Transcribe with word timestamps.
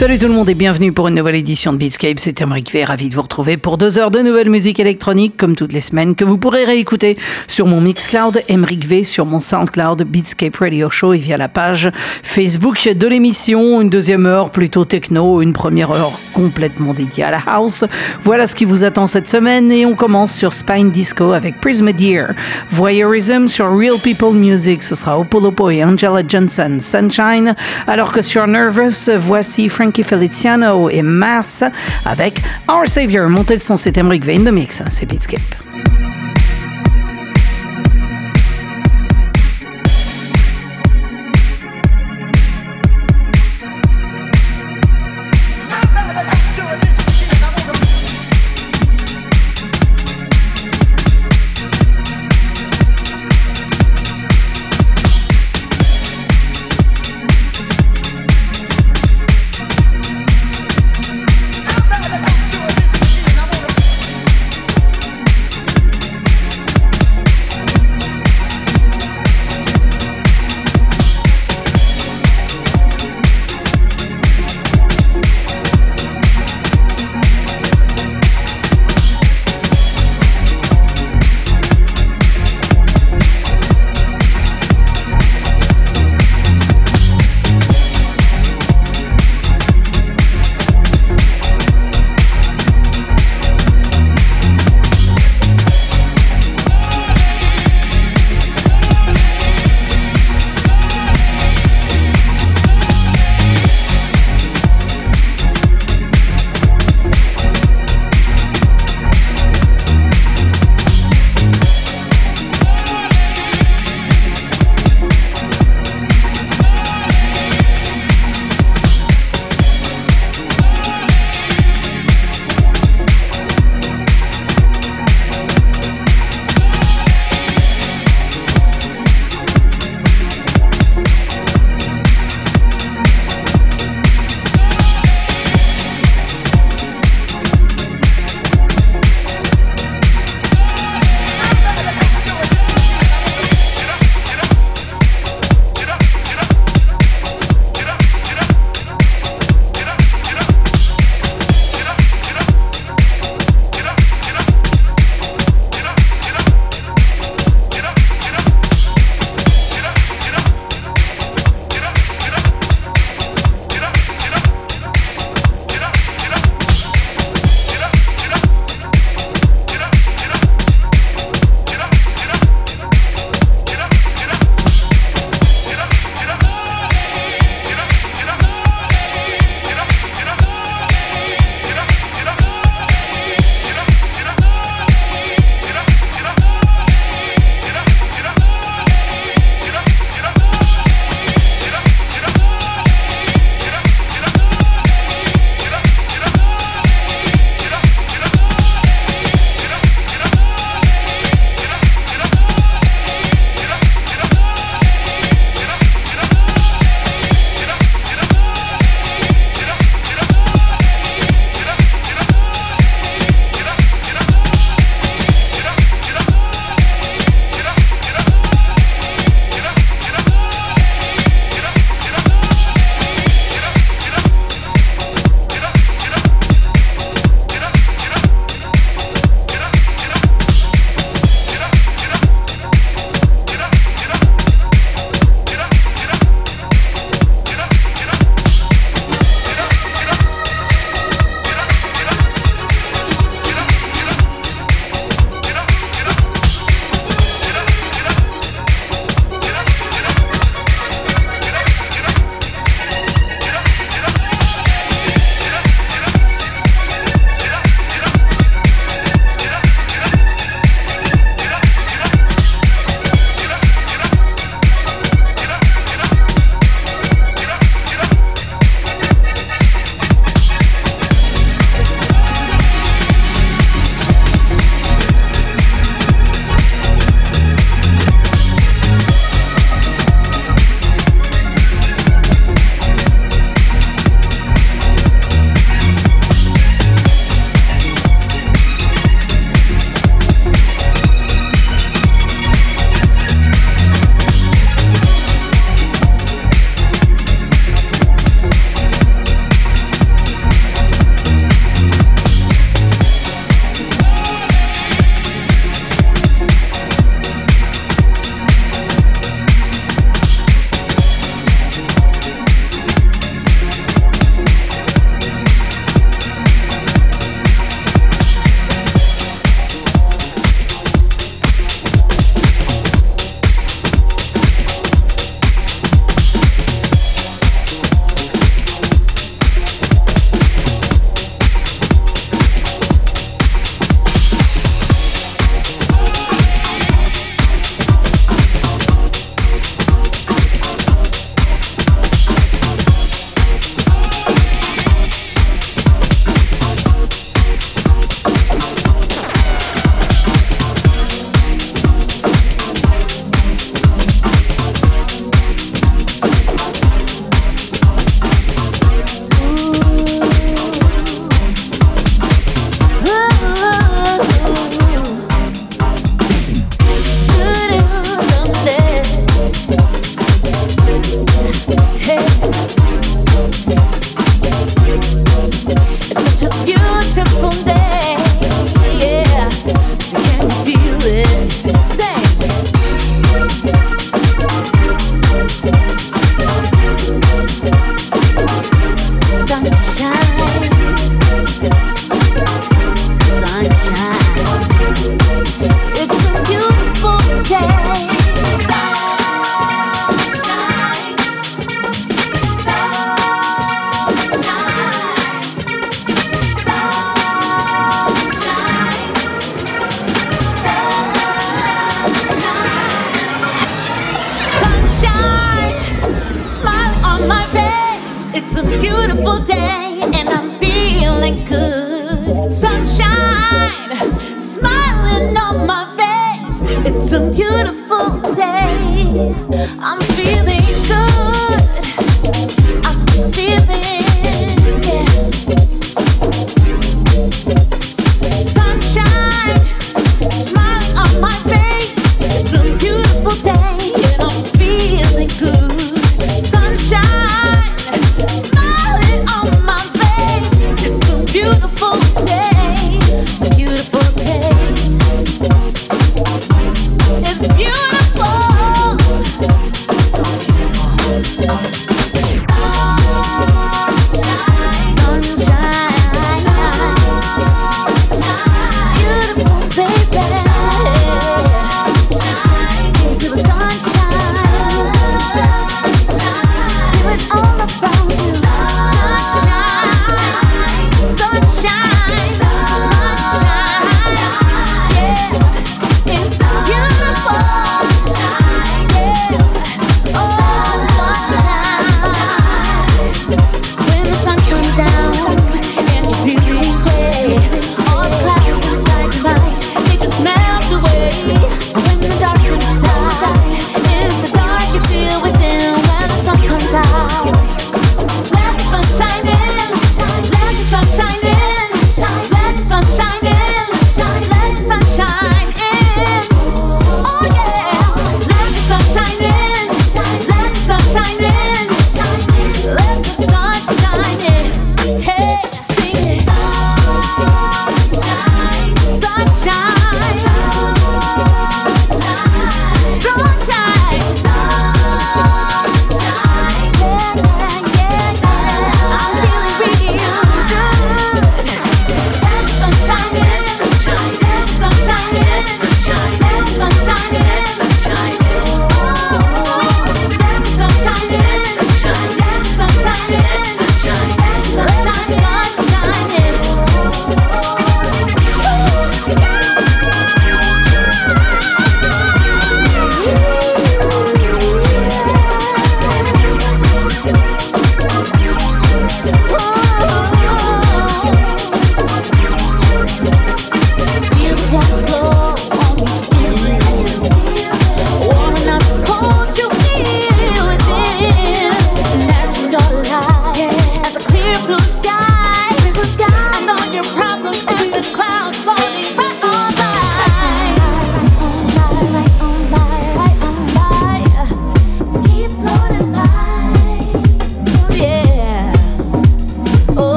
Salut 0.00 0.16
tout 0.16 0.28
le 0.28 0.32
monde 0.32 0.48
et 0.48 0.54
bienvenue 0.54 0.92
pour 0.92 1.08
une 1.08 1.14
nouvelle 1.14 1.34
édition 1.34 1.74
de 1.74 1.76
Beatscape. 1.76 2.18
C'est 2.20 2.40
Emeric 2.40 2.72
V, 2.72 2.86
ravi 2.86 3.10
de 3.10 3.14
vous 3.14 3.20
retrouver 3.20 3.58
pour 3.58 3.76
deux 3.76 3.98
heures 3.98 4.10
de 4.10 4.20
nouvelle 4.20 4.48
musique 4.48 4.80
électronique, 4.80 5.36
comme 5.36 5.54
toutes 5.54 5.74
les 5.74 5.82
semaines, 5.82 6.14
que 6.14 6.24
vous 6.24 6.38
pourrez 6.38 6.64
réécouter 6.64 7.18
sur 7.46 7.66
mon 7.66 7.82
Mixcloud, 7.82 8.42
Emeric 8.48 8.86
V, 8.86 9.04
sur 9.04 9.26
mon 9.26 9.40
Soundcloud, 9.40 10.04
Beatscape 10.04 10.56
Radio 10.56 10.88
Show 10.88 11.12
et 11.12 11.18
via 11.18 11.36
la 11.36 11.48
page 11.48 11.90
Facebook 12.22 12.88
de 12.88 13.06
l'émission. 13.06 13.82
Une 13.82 13.90
deuxième 13.90 14.24
heure 14.24 14.50
plutôt 14.50 14.86
techno, 14.86 15.42
une 15.42 15.52
première 15.52 15.90
heure 15.90 16.18
complètement 16.32 16.94
dédiée 16.94 17.24
à 17.24 17.32
la 17.32 17.42
house. 17.46 17.84
Voilà 18.22 18.46
ce 18.46 18.54
qui 18.54 18.64
vous 18.64 18.84
attend 18.84 19.06
cette 19.06 19.28
semaine 19.28 19.70
et 19.70 19.84
on 19.84 19.96
commence 19.96 20.32
sur 20.32 20.54
Spine 20.54 20.90
Disco 20.90 21.32
avec 21.32 21.60
Prisma 21.60 21.92
Deer. 21.92 22.28
Voyeurism 22.70 23.48
sur 23.48 23.70
Real 23.70 23.98
People 24.02 24.32
Music, 24.32 24.82
ce 24.82 24.94
sera 24.94 25.18
Opolopo 25.18 25.68
et 25.68 25.84
Angela 25.84 26.22
Johnson, 26.26 26.78
Sunshine, 26.80 27.54
alors 27.86 28.12
que 28.12 28.22
sur 28.22 28.46
Nervous, 28.46 29.10
voici 29.18 29.68
Frank 29.68 29.89
Frankie 29.90 30.04
Feliciano 30.04 30.88
et 30.88 31.02
Mass 31.02 31.64
avec 32.04 32.40
Our 32.68 32.86
Savior. 32.86 33.28
Montez 33.28 33.54
le 33.54 33.60
son, 33.60 33.76
c'est 33.76 33.98
Emmerich 33.98 34.24
Vein 34.24 34.44
de 34.44 34.52
Mix, 34.52 34.84
c'est 34.88 35.04
Beatscape. 35.04 35.99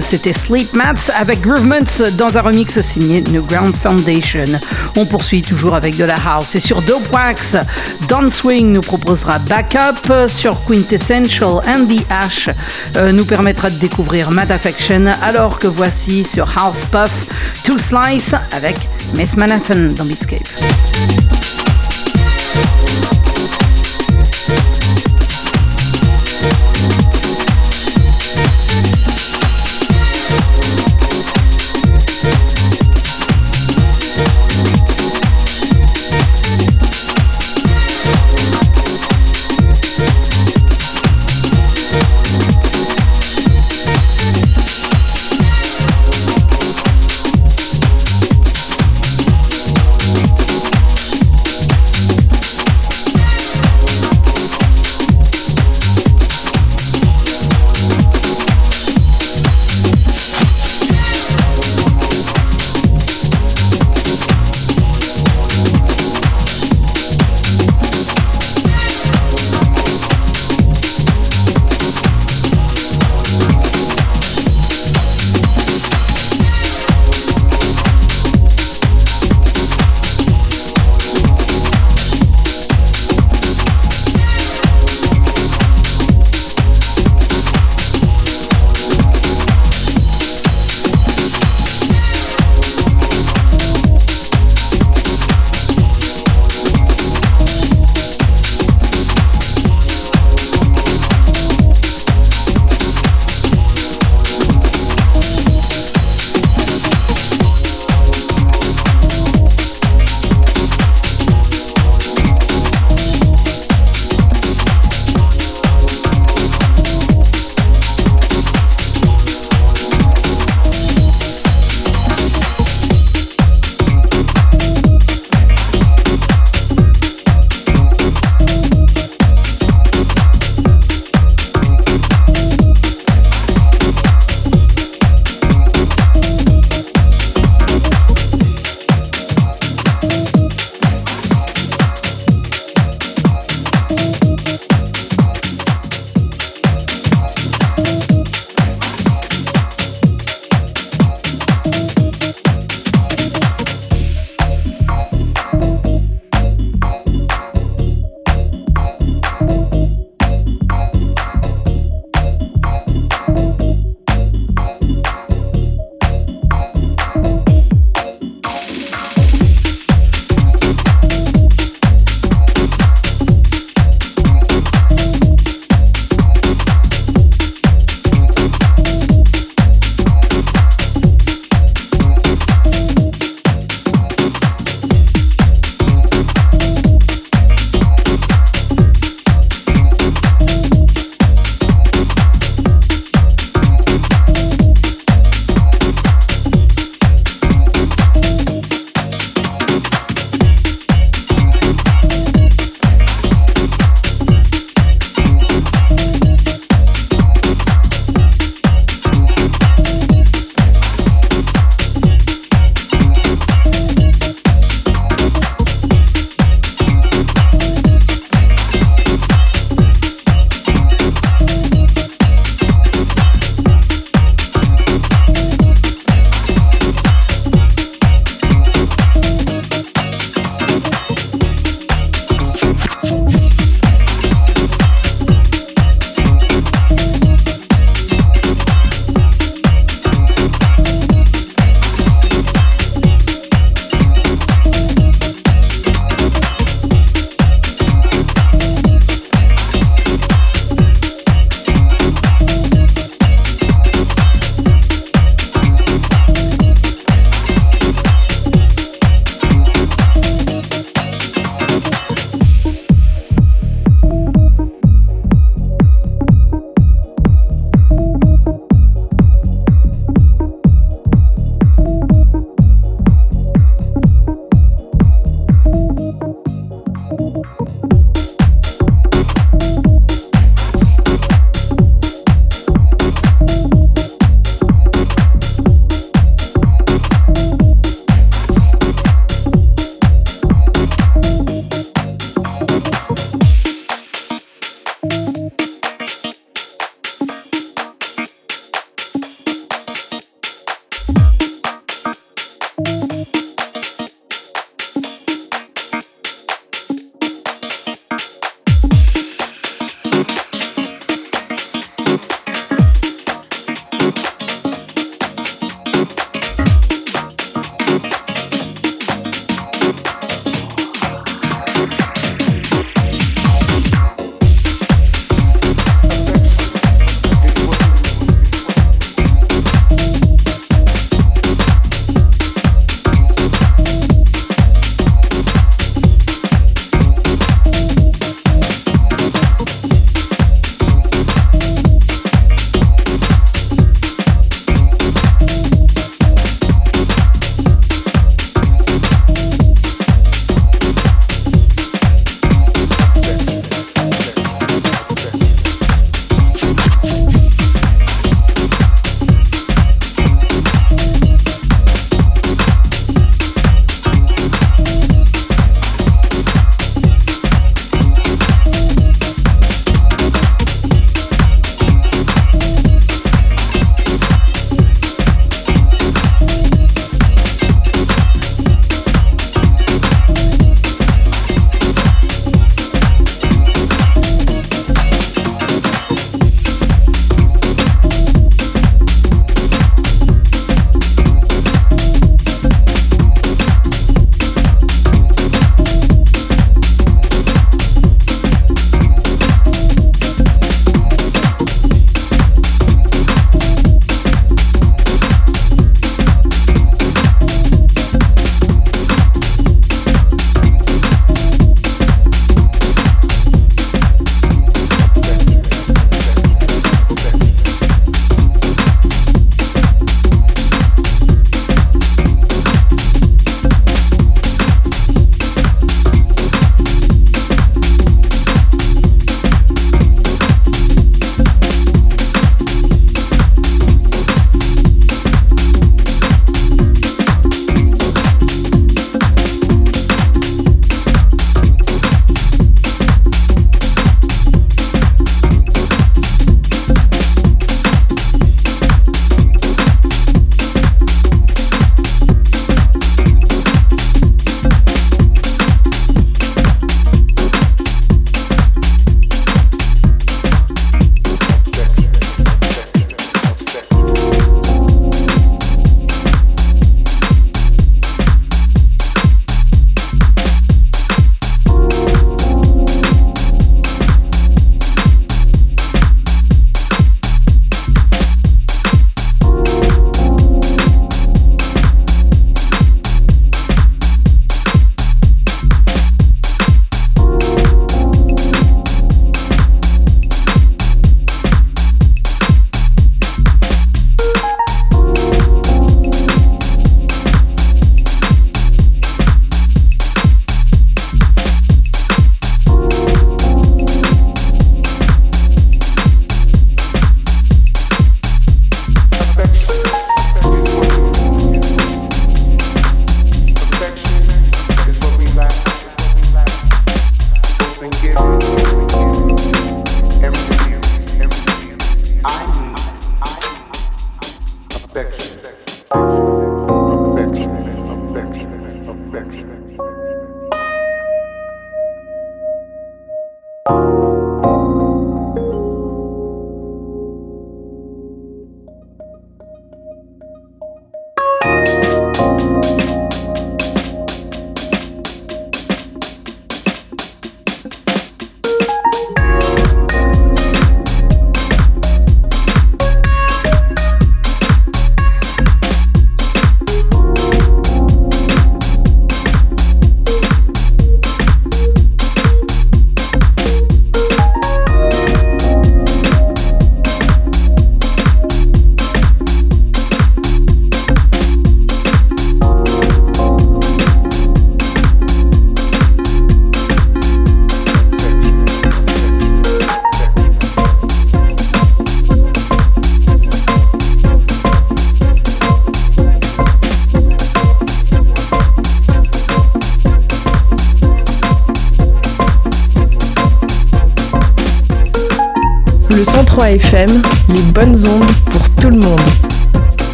C'était 0.00 0.32
Sleep 0.32 0.72
Mats 0.72 1.10
avec 1.18 1.42
Groovements 1.42 2.02
dans 2.16 2.38
un 2.38 2.40
remix 2.40 2.80
signé 2.80 3.20
New 3.22 3.44
Ground 3.44 3.74
Foundation. 3.76 4.46
On 4.96 5.04
poursuit 5.04 5.42
toujours 5.42 5.74
avec 5.74 5.96
de 5.96 6.04
la 6.04 6.16
house 6.16 6.54
et 6.54 6.60
sur 6.60 6.80
Dope 6.82 7.12
Wax, 7.12 7.54
Don 8.08 8.30
Swing 8.30 8.72
nous 8.72 8.80
proposera 8.80 9.38
Backup 9.40 10.28
sur 10.28 10.56
Quintessential 10.64 11.60
Andy 11.66 12.00
Ash 12.08 12.48
euh, 12.96 13.12
nous 13.12 13.26
permettra 13.26 13.68
de 13.68 13.78
découvrir 13.78 14.30
Mad 14.30 14.50
Affection 14.50 15.04
alors 15.22 15.58
que 15.58 15.66
voici 15.66 16.24
sur 16.24 16.50
House 16.56 16.86
Puff 16.86 17.28
Two 17.62 17.76
Slice 17.78 18.34
avec 18.52 18.76
Miss 19.14 19.36
Manhattan 19.36 19.92
dans 19.94 20.04
Beatscape. 20.06 21.27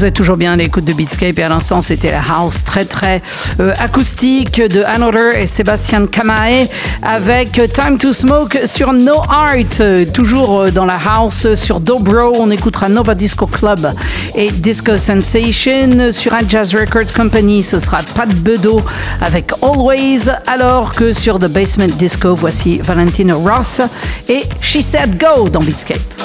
Vous 0.00 0.06
êtes 0.06 0.14
toujours 0.14 0.38
bien 0.38 0.54
à 0.54 0.56
l'écoute 0.56 0.86
de 0.86 0.94
Beatscape 0.94 1.38
et 1.38 1.42
à 1.42 1.50
l'instant 1.50 1.82
c'était 1.82 2.10
la 2.10 2.22
house 2.26 2.64
très 2.64 2.86
très 2.86 3.20
euh, 3.60 3.74
acoustique 3.78 4.58
de 4.58 4.82
Another 4.82 5.36
et 5.36 5.46
Sébastien 5.46 6.06
Kamae 6.06 6.66
avec 7.02 7.60
Time 7.74 7.98
to 7.98 8.14
Smoke 8.14 8.60
sur 8.64 8.94
No 8.94 9.16
Art. 9.28 10.06
toujours 10.14 10.60
euh, 10.60 10.70
dans 10.70 10.86
la 10.86 10.96
house 10.96 11.54
sur 11.54 11.80
Dobro, 11.80 12.32
on 12.38 12.50
écoutera 12.50 12.88
Nova 12.88 13.14
Disco 13.14 13.46
Club 13.46 13.92
et 14.34 14.50
Disco 14.50 14.96
Sensation 14.96 16.10
sur 16.12 16.32
un 16.32 16.48
Jazz 16.48 16.74
Record 16.74 17.12
Company. 17.14 17.62
Ce 17.62 17.78
sera 17.78 18.00
Pat 18.14 18.30
Bedeau 18.30 18.80
avec 19.20 19.52
Always 19.60 20.30
alors 20.46 20.92
que 20.92 21.12
sur 21.12 21.38
The 21.38 21.48
Basement 21.48 21.94
Disco 21.98 22.34
voici 22.34 22.78
Valentino 22.78 23.38
Roth 23.38 23.82
et 24.30 24.44
She 24.62 24.80
Said 24.80 25.18
Go 25.18 25.50
dans 25.50 25.60
Beatscape. 25.60 26.19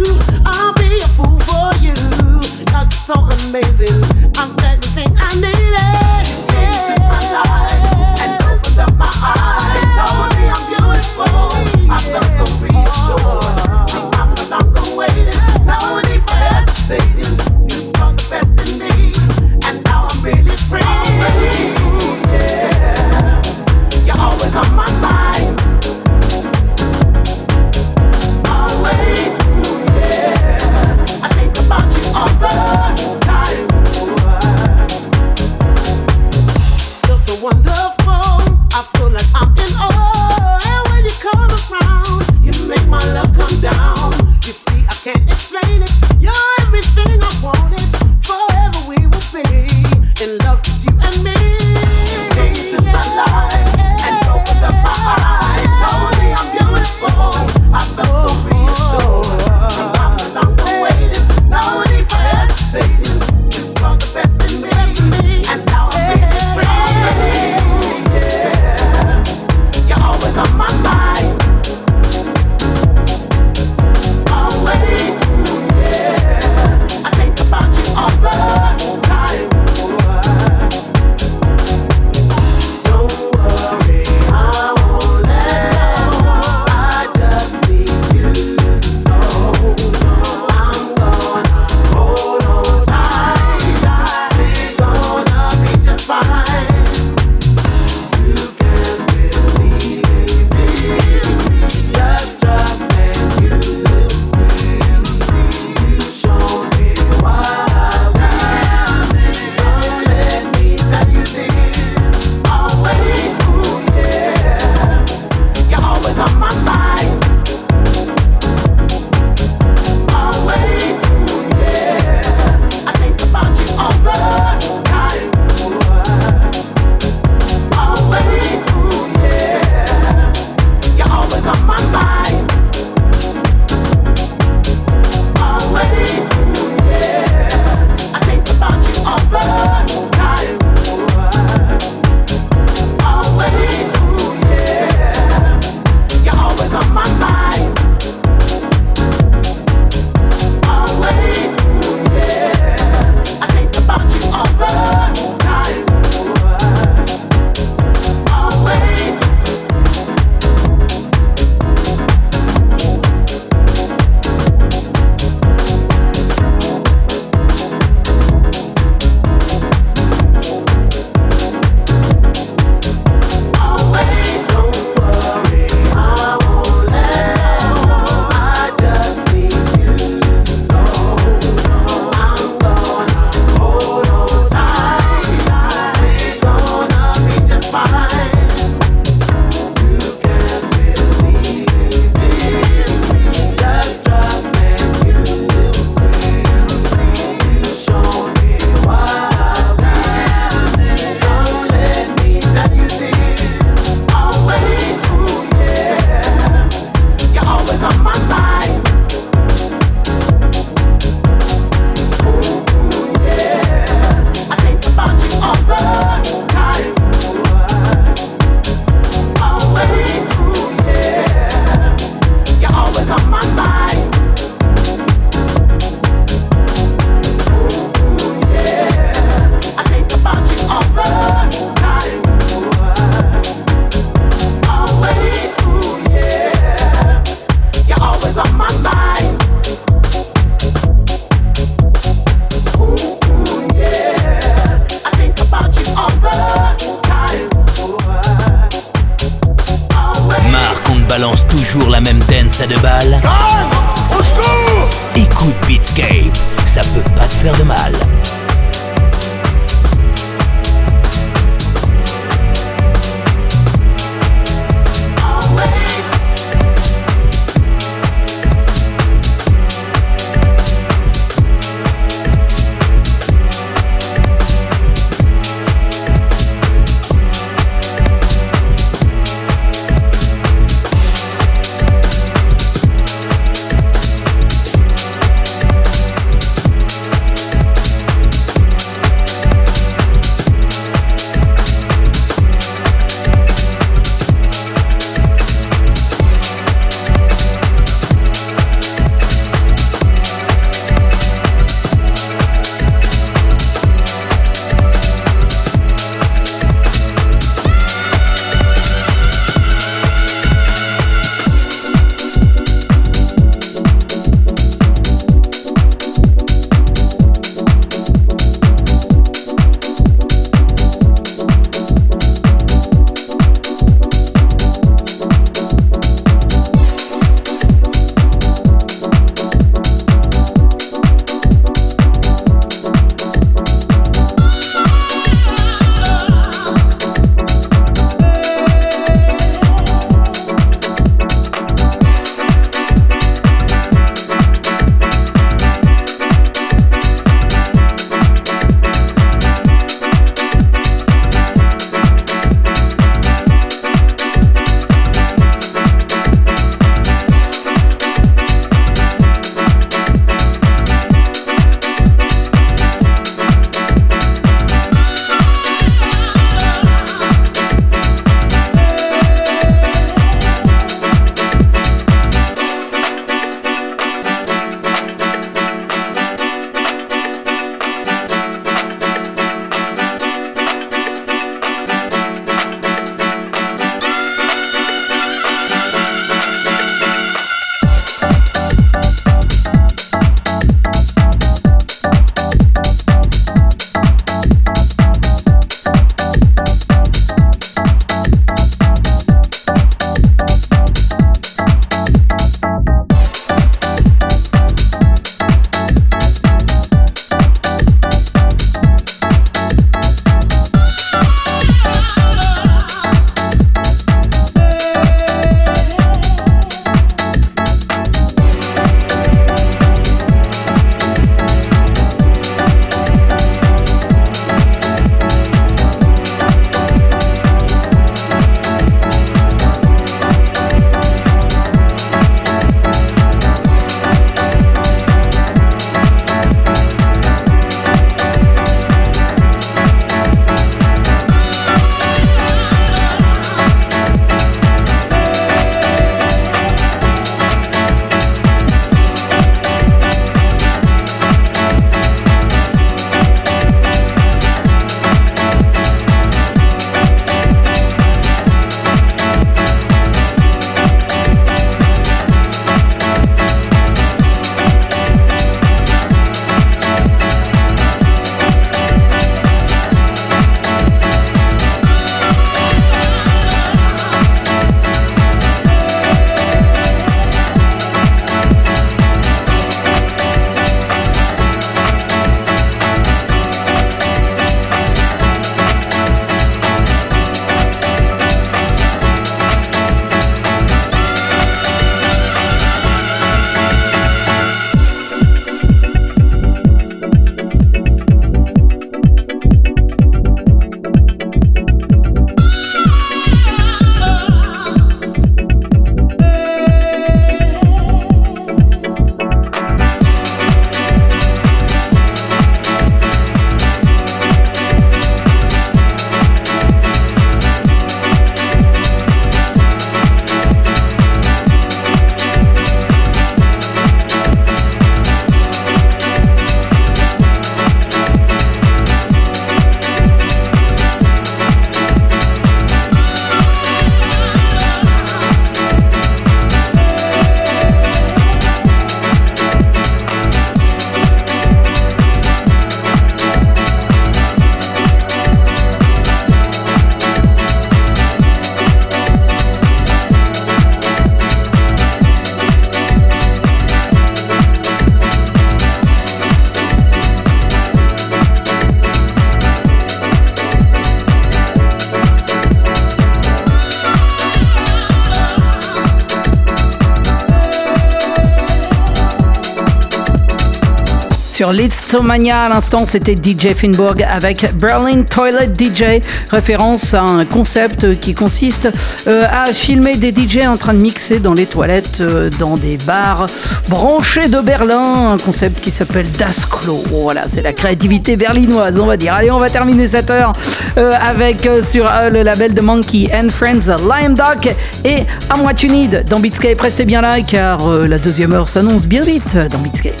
Sur 571.34 571.52
Litzomania. 571.52 572.42
À 572.42 572.48
l'instant, 572.48 572.86
c'était 572.86 573.16
DJ 573.16 573.54
Finborg 573.56 574.06
avec 574.08 574.54
Berlin 574.54 575.02
Toilet 575.02 575.48
DJ, 575.48 576.00
référence 576.30 576.94
à 576.94 577.02
un 577.02 577.24
concept 577.24 577.98
qui 577.98 578.14
consiste 578.14 578.68
euh, 579.08 579.24
à 579.28 579.52
filmer 579.52 579.96
des 579.96 580.10
DJ 580.10 580.46
en 580.46 580.56
train 580.56 580.74
de 580.74 580.78
mixer 580.78 581.18
dans 581.18 581.34
les 581.34 581.46
toilettes, 581.46 581.98
euh, 582.00 582.30
dans 582.38 582.56
des 582.56 582.76
bars 582.76 583.26
branchés 583.68 584.28
de 584.28 584.38
Berlin. 584.38 585.10
Un 585.14 585.18
concept 585.18 585.60
qui 585.60 585.72
s'appelle 585.72 586.06
Das 586.12 586.46
Klo. 586.46 586.84
Voilà, 586.88 587.24
c'est 587.26 587.42
la 587.42 587.52
créativité 587.52 588.16
berlinoise, 588.16 588.78
on 588.78 588.86
va 588.86 588.96
dire. 588.96 589.14
Allez, 589.14 589.32
on 589.32 589.38
va 589.38 589.50
terminer 589.50 589.88
cette 589.88 590.10
heure 590.10 590.34
euh, 590.78 590.92
avec 591.04 591.48
sur 591.64 591.90
le 592.12 592.22
label 592.22 592.54
de 592.54 592.60
Monkey 592.60 593.10
and 593.12 593.30
Friends, 593.30 593.74
Lime 593.90 594.14
Dog 594.14 594.54
et 594.84 594.98
À 595.28 595.36
moi 595.36 595.52
tu 595.52 595.66
need 595.66 596.04
dans 596.08 596.20
Beatscape. 596.20 596.60
Restez 596.60 596.84
bien 596.84 597.00
là 597.00 597.20
car 597.26 597.66
la 597.66 597.98
deuxième 597.98 598.32
heure 598.34 598.48
s'annonce 598.48 598.86
bien 598.86 599.02
vite 599.02 599.36
dans 599.50 599.58
Beatscape. 599.58 600.00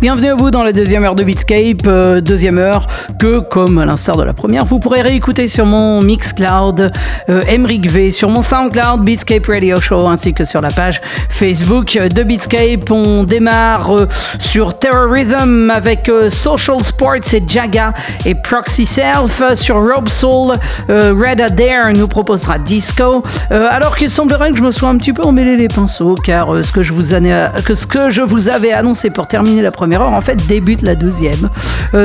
Bienvenue 0.00 0.28
à 0.28 0.36
vous 0.36 0.52
dans 0.52 0.62
la 0.62 0.72
deuxième 0.72 1.02
heure 1.02 1.16
de 1.16 1.24
Beatscape, 1.24 1.84
euh, 1.88 2.20
deuxième 2.20 2.58
heure 2.58 2.86
que, 3.18 3.40
comme 3.40 3.78
à 3.78 3.84
l'instar 3.84 4.16
de 4.16 4.22
la 4.22 4.32
première, 4.32 4.64
vous 4.64 4.78
pourrez 4.78 5.02
réécouter 5.02 5.48
sur 5.48 5.66
mon 5.66 6.00
Mixcloud, 6.02 6.92
euh, 7.28 7.42
V, 7.42 8.12
sur 8.12 8.28
mon 8.28 8.42
Soundcloud, 8.42 9.00
Beatscape 9.00 9.44
Radio 9.48 9.80
Show, 9.80 10.06
ainsi 10.06 10.32
que 10.32 10.44
sur 10.44 10.60
la 10.60 10.68
page 10.68 11.00
Facebook 11.28 11.98
de 11.98 12.22
Beatscape. 12.22 12.88
On 12.92 13.24
démarre 13.24 13.92
euh, 13.92 14.06
sur 14.38 14.78
Terrorism 14.78 15.68
avec 15.68 16.08
euh, 16.08 16.30
Social 16.30 16.80
Sports 16.84 17.32
et 17.32 17.42
Jaga 17.44 17.92
et 18.24 18.36
Proxy 18.36 18.86
Self. 18.86 19.42
Sur 19.56 19.84
Rob 19.84 20.08
Soul, 20.08 20.54
Red 20.88 21.40
Adair 21.40 21.92
nous 21.96 22.06
proposera 22.06 22.60
Disco. 22.60 23.24
alors 23.50 23.96
qu'il 23.96 24.10
semblerait 24.10 24.52
que 24.52 24.58
je 24.58 24.62
me 24.62 24.70
sois 24.70 24.90
un 24.90 24.96
petit 24.96 25.12
peu 25.12 25.22
emmêlé 25.22 25.56
les 25.56 25.66
pinceaux, 25.66 26.14
car 26.14 26.64
ce 26.64 26.70
que 26.70 26.84
je 26.84 26.92
vous 26.92 28.48
avais 28.48 28.72
annoncé 28.72 29.10
pour 29.10 29.26
terminer 29.26 29.62
la 29.62 29.72
première 29.72 29.87
heure, 29.94 30.12
en 30.12 30.20
fait, 30.20 30.36
débute 30.46 30.82
la 30.82 30.94
deuxième. 30.94 31.48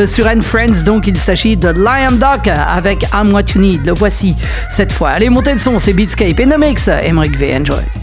sur 0.08 0.28
N 0.28 0.42
Friends, 0.42 0.84
donc 0.86 1.08
il 1.08 1.18
s'agit 1.18 1.58
de 1.58 1.70
Lion 1.70 2.14
Duck 2.14 2.48
avec 2.48 3.06
I'm 3.14 3.34
What 3.34 3.44
You 3.56 3.62
Need. 3.62 3.86
Le 3.86 3.94
voici 3.94 4.36
cette 4.70 4.92
fois. 4.92 5.10
Allez, 5.10 5.30
montez 5.30 5.54
le 5.54 5.60
son, 5.60 5.80
c'est 5.80 5.94
Beatscape 5.94 6.40
et 6.40 6.46
No 6.46 6.58
Mix. 6.58 6.88
Emmerich 6.88 7.38
V, 7.38 7.56
enjoy. 7.56 8.03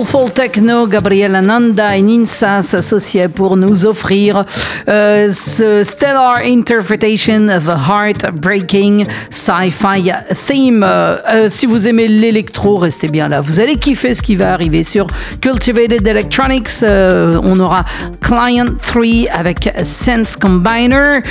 Soulful 0.00 0.32
Techno, 0.32 0.86
Gabriel 0.86 1.34
Ananda 1.34 1.94
et 1.94 2.00
Ninsa 2.00 2.62
s'associaient 2.62 3.28
pour 3.28 3.58
nous 3.58 3.84
offrir 3.84 4.46
euh, 4.88 5.30
ce 5.30 5.82
Stellar 5.82 6.36
Interpretation 6.42 7.48
of 7.48 7.68
a 7.68 7.76
Heartbreaking 7.76 9.04
Sci-Fi 9.28 10.10
Theme. 10.46 10.82
Euh, 10.82 11.18
euh, 11.30 11.48
si 11.50 11.66
vous 11.66 11.86
aimez 11.86 12.08
l'électro, 12.08 12.76
restez 12.76 13.08
bien 13.08 13.28
là. 13.28 13.42
Vous 13.42 13.60
allez 13.60 13.76
kiffer 13.76 14.14
ce 14.14 14.22
qui 14.22 14.36
va 14.36 14.54
arriver 14.54 14.84
sur 14.84 15.06
Cultivated 15.42 16.06
Electronics. 16.06 16.82
on 16.82 17.60
aura 17.60 17.84
Client 18.30 18.76
3 18.80 19.28
avec 19.32 19.68
Sense 19.84 20.36
Combiner. 20.36 21.22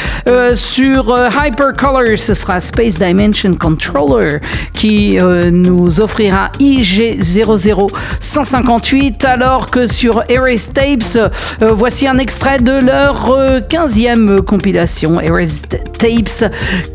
sur 0.55 1.15
Hypercolor, 1.29 2.17
ce 2.17 2.33
sera 2.33 2.59
Space 2.59 2.99
Dimension 2.99 3.55
Controller 3.55 4.39
qui 4.73 5.17
nous 5.51 6.01
offrira 6.01 6.51
IG00158 6.59 9.25
alors 9.25 9.67
que 9.67 9.87
sur 9.87 10.23
Erased 10.29 10.73
Tapes, 10.73 11.31
euh, 11.61 11.73
voici 11.73 12.07
un 12.07 12.17
extrait 12.17 12.59
de 12.59 12.83
leur 12.83 13.29
15e 13.69 14.29
euh, 14.29 14.41
compilation, 14.41 15.21
Erased 15.21 15.67
Tapes 15.99 16.51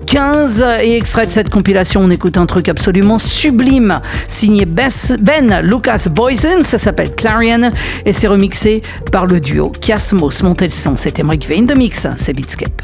15 0.06 0.64
et 0.82 0.96
extrait 0.96 1.26
de 1.26 1.30
cette 1.30 1.50
compilation, 1.50 2.00
on 2.00 2.10
écoute 2.10 2.38
un 2.38 2.46
truc 2.46 2.70
absolument 2.70 3.18
sublime 3.18 4.00
signé 4.28 4.64
Ben 4.64 5.60
Lucas 5.62 6.06
Boysen, 6.10 6.62
ça 6.64 6.78
s'appelle 6.78 7.14
Clarion 7.14 7.70
et 8.06 8.14
c'est 8.14 8.28
remixé 8.28 8.80
par 9.12 9.26
le 9.26 9.40
duo 9.40 9.70
Kiasmos. 9.80 10.42
Montez 10.42 10.66
le 10.66 10.70
son, 10.70 10.96
c'était 10.96 11.22
Mike 11.22 11.46
Vane 11.48 11.66
de 11.66 11.74
Mix, 11.74 12.06
c'est 12.16 12.32
Beatscape. 12.32 12.83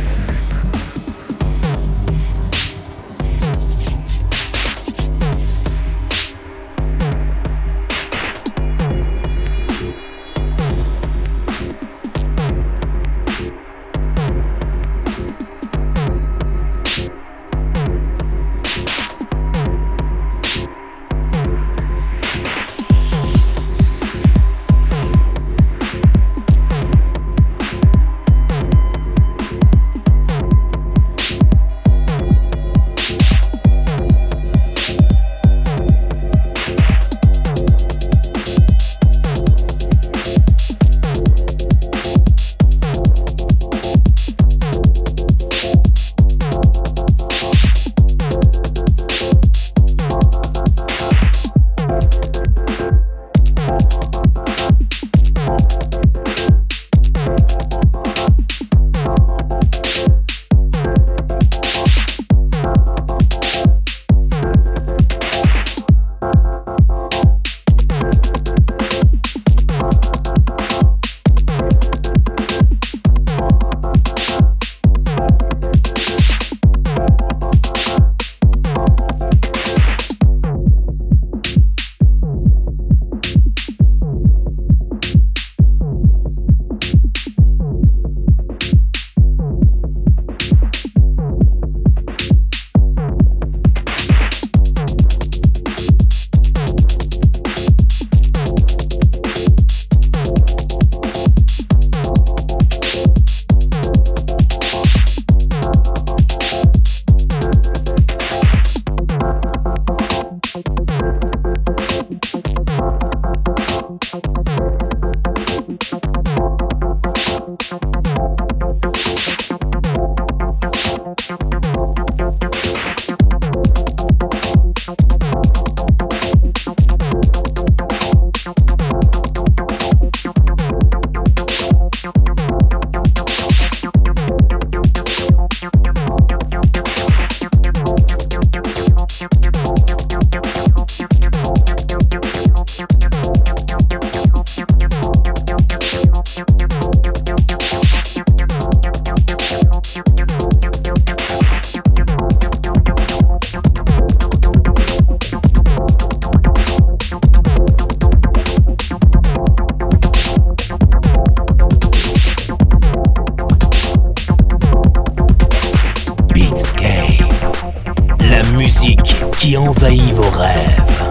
qui 169.37 169.57
envahit 169.57 170.11
vos 170.13 170.29
rêves. 170.31 171.09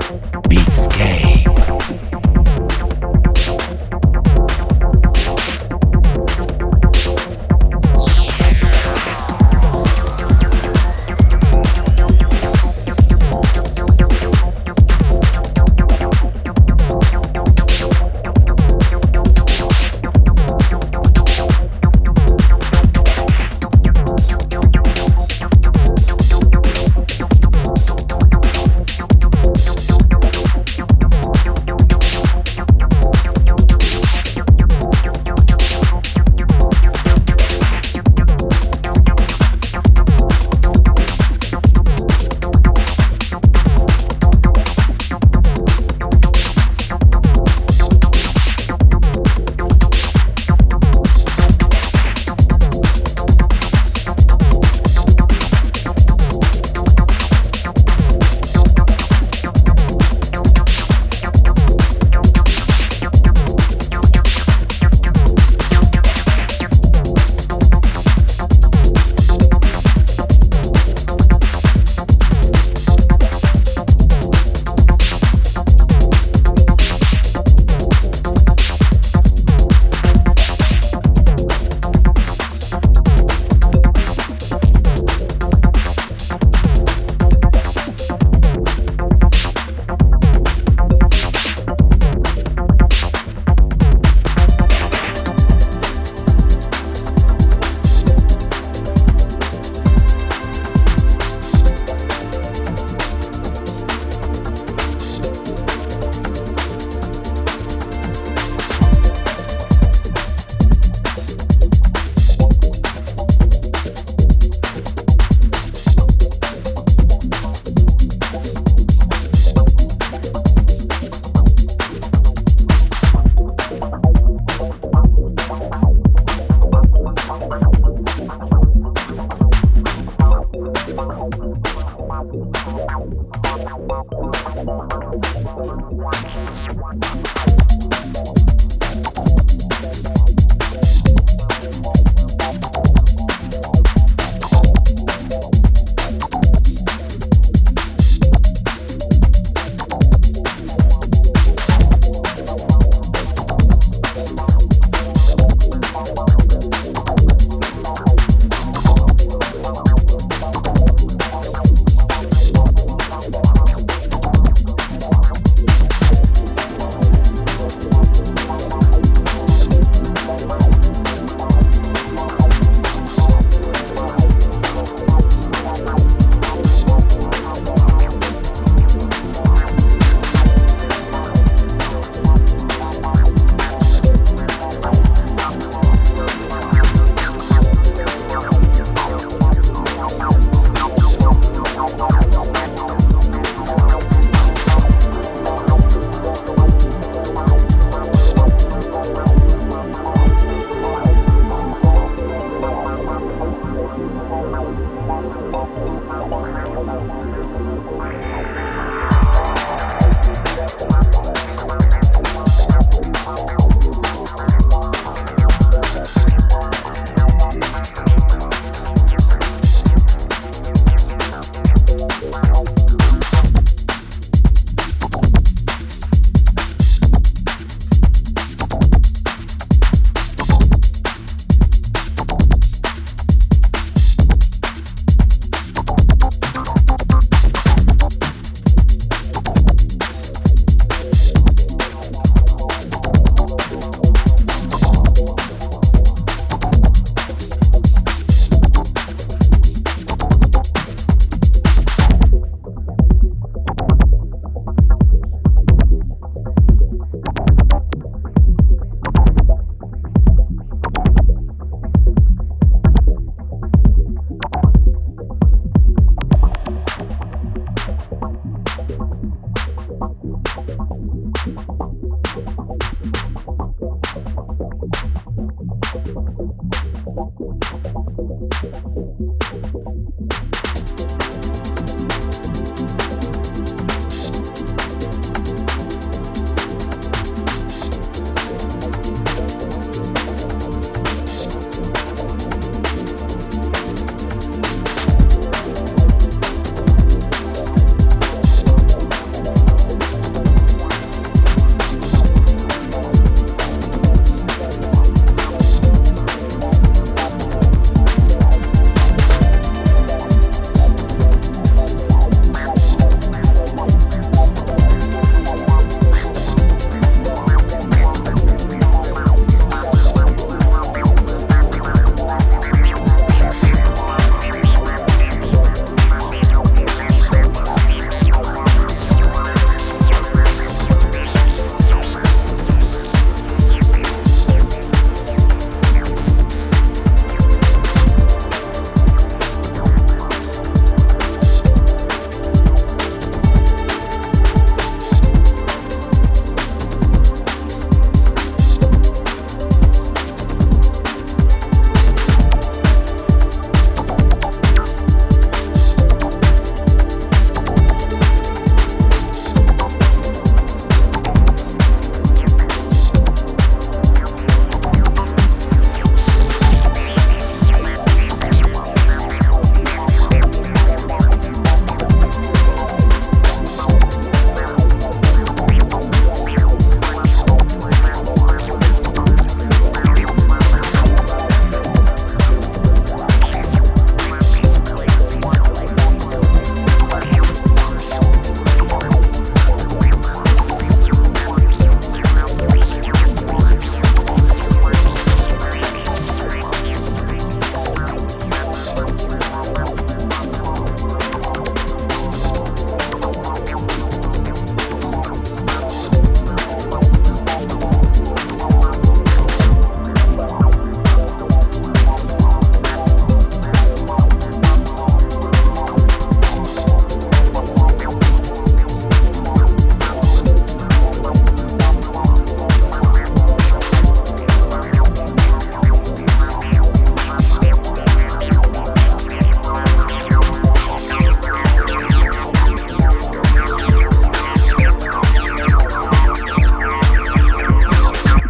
Beatscape. 0.49 1.30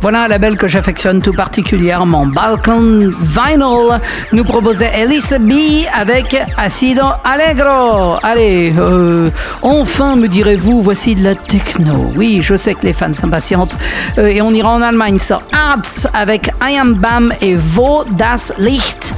Voilà 0.00 0.22
un 0.22 0.28
label 0.28 0.56
que 0.56 0.66
j'affectionne 0.66 1.20
tout 1.20 1.34
particulièrement. 1.34 2.24
Balkan 2.26 2.80
Vinyl 2.80 4.00
nous 4.32 4.44
proposait 4.44 4.90
Elisa 4.98 5.38
B 5.38 5.52
avec 5.94 6.36
Acido 6.56 7.04
Allegro. 7.22 8.16
Allez, 8.22 8.72
euh, 8.78 9.30
enfin 9.60 10.16
me 10.16 10.26
direz-vous, 10.26 10.80
voici 10.80 11.14
de 11.14 11.22
la 11.22 11.34
techno. 11.34 12.10
Oui, 12.16 12.40
je 12.42 12.56
sais 12.56 12.74
que 12.74 12.86
les 12.86 12.94
fans 12.94 13.12
s'impatientent. 13.12 13.76
Euh, 14.16 14.28
et 14.28 14.40
on 14.40 14.52
ira 14.52 14.70
en 14.70 14.80
Allemagne 14.80 15.18
sur 15.18 15.42
Arts 15.52 16.08
avec 16.14 16.50
I 16.62 16.78
Am 16.78 16.94
Bam 16.94 17.32
et 17.42 17.56
Wo 17.56 18.04
das 18.16 18.54
Licht. 18.58 19.14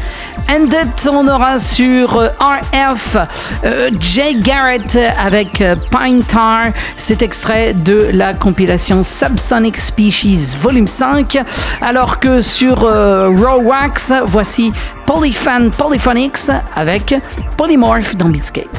Ended, 0.49 0.89
on 1.11 1.29
aura 1.29 1.59
sur 1.59 2.17
euh, 2.17 2.29
RF 2.41 3.17
euh, 3.65 3.91
Jay 3.99 4.35
Garrett 4.35 4.99
avec 5.19 5.61
euh, 5.61 5.75
Pine 5.91 6.23
Tar. 6.23 6.73
C'est 6.97 7.23
extrait 7.23 7.75
de 7.75 8.11
la 8.13 8.35
compilation 8.35 9.05
Subsonic 9.05 9.77
Species 9.77 10.55
Volume 10.61 10.87
5. 10.87 11.39
Alors 11.81 12.21
que 12.21 12.41
sur 12.41 12.81
Raw 12.81 13.61
Wax, 13.63 14.13
voici 14.27 14.73
Polyfan 15.07 15.71
Polyphonics 15.71 16.51
avec 16.75 17.15
Polymorph 17.57 18.17
dans 18.17 18.29
Beatscape. 18.29 18.79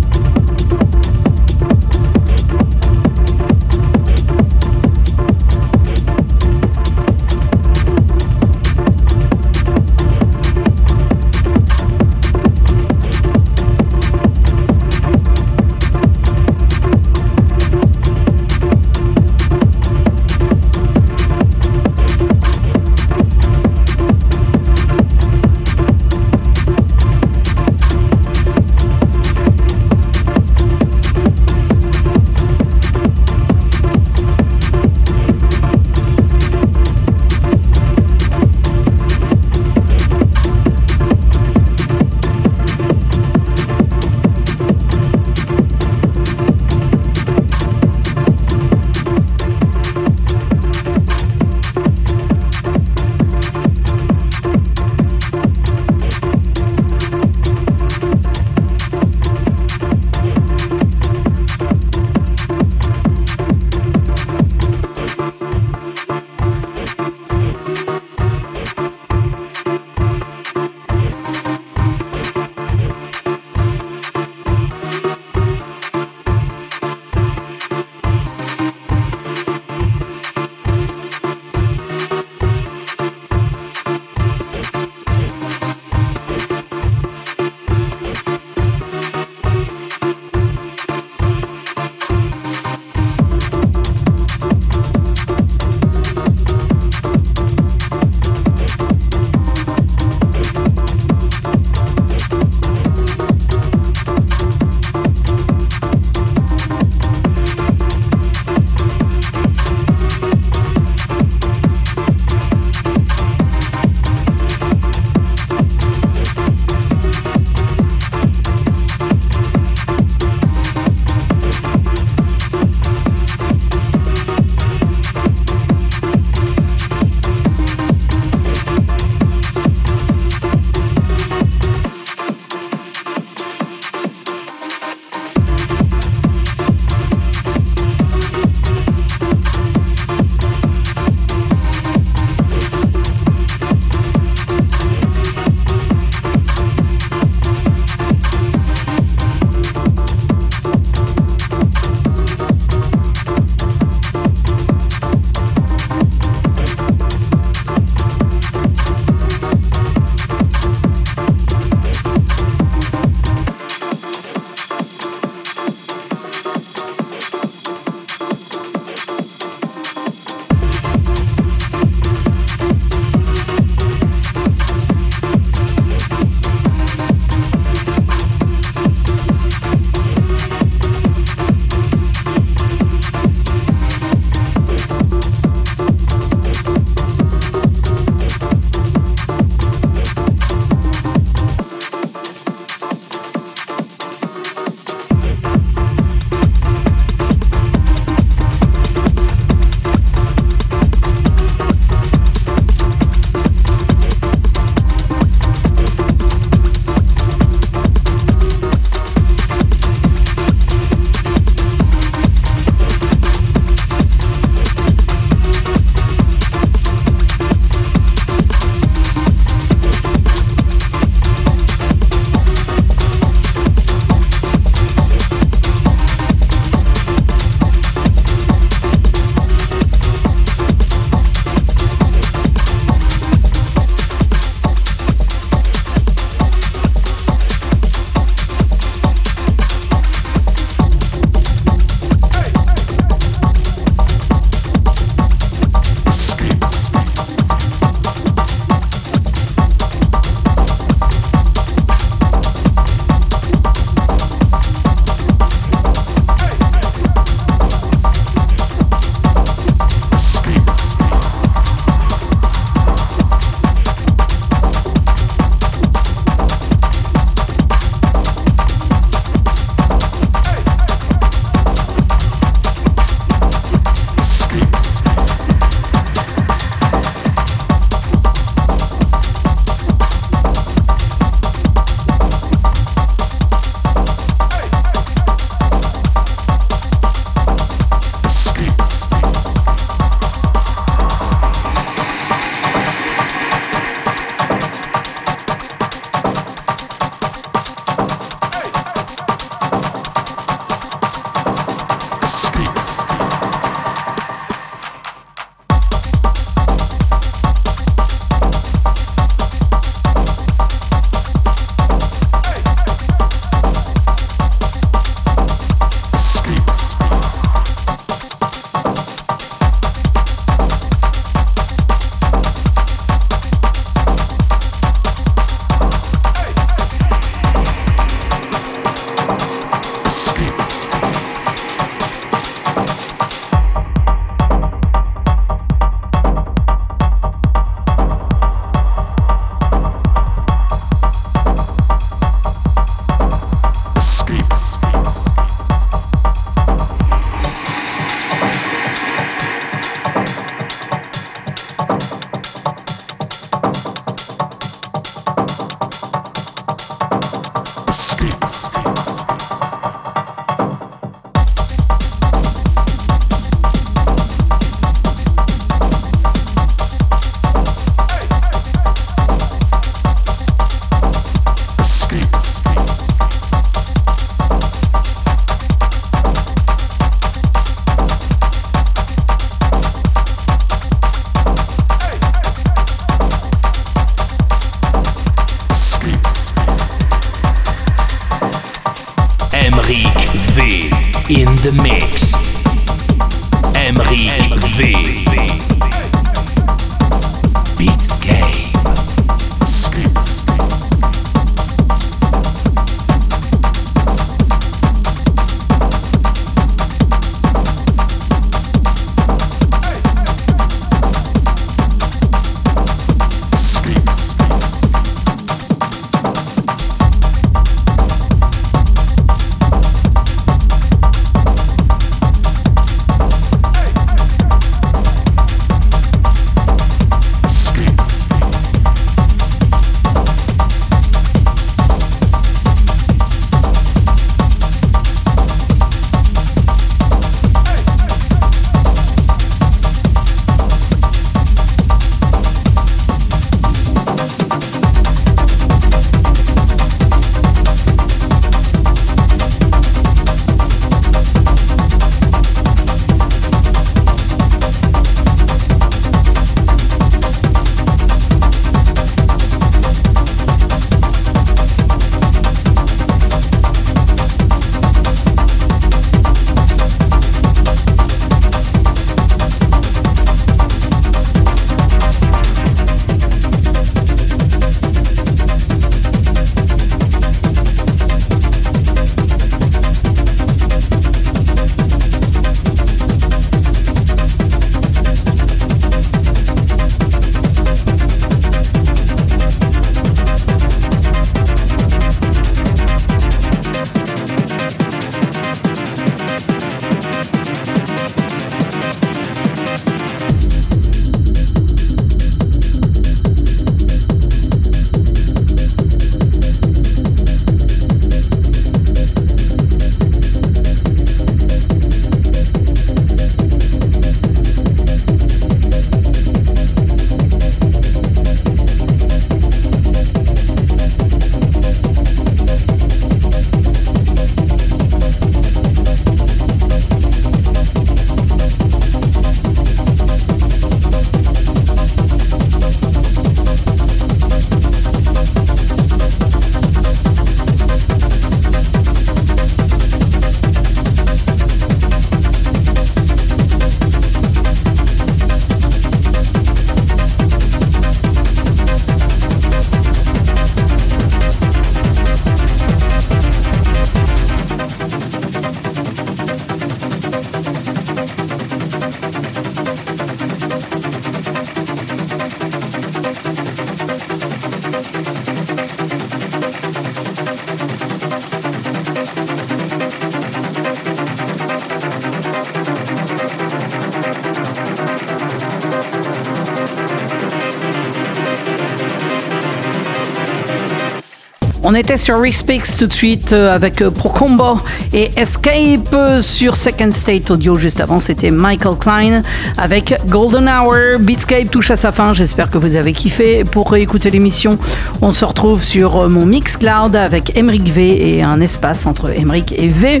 On 581.70 581.74
était 581.74 581.98
sur 581.98 582.18
Respix 582.18 582.78
tout 582.78 582.86
de 582.86 582.92
suite 582.94 583.34
euh, 583.34 583.54
avec 583.54 583.82
euh, 583.82 583.90
Procombo 583.90 584.56
et 584.94 585.10
Escape 585.16 585.92
euh, 585.92 586.22
sur 586.22 586.56
Second 586.56 586.90
State 586.92 587.30
Audio. 587.30 587.56
Juste 587.56 587.82
avant, 587.82 588.00
c'était 588.00 588.30
Michael 588.30 588.78
Klein 588.78 589.20
avec 589.58 589.94
Golden 590.06 590.48
Hour. 590.48 590.98
Beatscape 590.98 591.50
touche 591.50 591.70
à 591.70 591.76
sa 591.76 591.92
fin. 591.92 592.14
J'espère 592.14 592.48
que 592.48 592.56
vous 592.56 592.74
avez 592.74 592.94
kiffé. 592.94 593.44
Pour 593.44 593.70
réécouter 593.70 594.08
l'émission, 594.08 594.58
on 595.02 595.12
se 595.12 595.26
retrouve 595.26 595.62
sur 595.62 596.08
mon 596.08 596.24
Mixcloud 596.24 596.96
avec 596.96 597.36
Emric 597.36 597.68
V 597.68 598.16
et 598.16 598.22
un 598.22 598.40
espace 598.40 598.86
entre 598.86 599.10
Emric 599.10 599.52
et 599.54 599.68
V. 599.68 600.00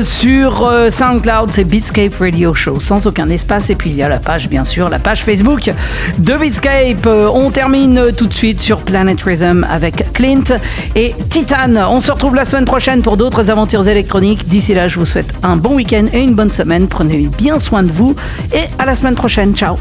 sur 0.00 0.72
SoundCloud, 0.90 1.50
c'est 1.50 1.64
Beatscape 1.64 2.14
Radio 2.18 2.54
Show 2.54 2.80
sans 2.80 3.06
aucun 3.06 3.28
espace. 3.28 3.68
Et 3.68 3.74
puis 3.74 3.90
il 3.90 3.96
y 3.96 4.02
a 4.02 4.08
la 4.08 4.20
page, 4.20 4.48
bien 4.48 4.64
sûr, 4.64 4.88
la 4.88 4.98
page 4.98 5.22
Facebook 5.22 5.70
de 6.18 6.32
Beatscape. 6.32 7.06
on 7.06 7.50
termine 7.50 8.04
tout 8.16 8.26
de 8.26 8.32
suite 8.32 8.62
sur 8.62 8.78
Planet 8.78 9.20
Rhythm 9.22 9.66
avec 9.70 10.10
Clint 10.14 10.44
et 10.94 11.14
Titan. 11.28 11.74
On 11.90 12.00
se 12.00 12.12
retrouve 12.12 12.34
la 12.34 12.44
semaine 12.44 12.64
prochaine 12.64 13.02
pour 13.02 13.16
d'autres 13.16 13.50
aventures 13.50 13.86
électroniques. 13.88 14.46
D'ici 14.48 14.74
là, 14.74 14.88
je 14.88 14.98
vous 14.98 15.06
souhaite 15.06 15.32
un 15.42 15.56
bon 15.56 15.74
week-end 15.74 16.04
et 16.12 16.20
une 16.20 16.34
bonne 16.34 16.50
semaine. 16.50 16.88
Prenez 16.88 17.28
bien 17.38 17.58
soin 17.58 17.82
de 17.82 17.90
vous 17.90 18.14
et 18.52 18.64
à 18.78 18.84
la 18.84 18.94
semaine 18.94 19.14
prochaine. 19.14 19.54
Ciao 19.54 19.76